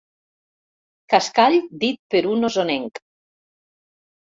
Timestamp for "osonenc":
2.51-3.03